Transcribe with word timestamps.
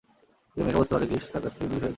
এদিকে 0.57 0.61
"মেঘা"ও 0.67 0.79
বুঝতে 0.81 0.93
পারে 0.95 1.05
"কৃষ" 1.09 1.25
তার 1.33 1.41
কাছ 1.45 1.51
থেকে 1.55 1.65
দূরে 1.69 1.69
সরে 1.71 1.77
গেছে। 1.81 1.89